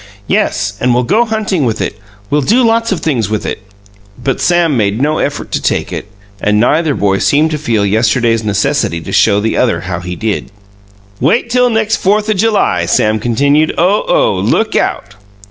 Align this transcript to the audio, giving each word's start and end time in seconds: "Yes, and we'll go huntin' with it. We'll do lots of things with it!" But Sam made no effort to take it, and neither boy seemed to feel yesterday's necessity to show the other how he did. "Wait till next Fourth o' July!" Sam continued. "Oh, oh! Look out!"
"Yes, 0.25 0.73
and 0.79 0.95
we'll 0.95 1.03
go 1.03 1.25
huntin' 1.25 1.63
with 1.63 1.79
it. 1.79 1.95
We'll 2.31 2.41
do 2.41 2.63
lots 2.63 2.91
of 2.91 3.01
things 3.01 3.29
with 3.29 3.45
it!" 3.45 3.61
But 4.17 4.41
Sam 4.41 4.75
made 4.75 4.99
no 4.99 5.19
effort 5.19 5.51
to 5.51 5.61
take 5.61 5.93
it, 5.93 6.07
and 6.41 6.59
neither 6.59 6.95
boy 6.95 7.19
seemed 7.19 7.51
to 7.51 7.59
feel 7.59 7.85
yesterday's 7.85 8.43
necessity 8.43 8.99
to 8.99 9.11
show 9.11 9.39
the 9.39 9.55
other 9.57 9.81
how 9.81 9.99
he 9.99 10.15
did. 10.15 10.51
"Wait 11.19 11.51
till 11.51 11.69
next 11.69 11.97
Fourth 11.97 12.27
o' 12.31 12.33
July!" 12.33 12.87
Sam 12.87 13.19
continued. 13.19 13.75
"Oh, 13.77 14.03
oh! 14.07 14.33
Look 14.39 14.75
out!" 14.75 15.13